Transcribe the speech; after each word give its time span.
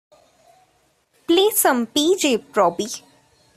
Play 1.27 1.51
some 1.51 1.85
P. 1.85 2.17
J. 2.17 2.39
Proby 2.39 3.03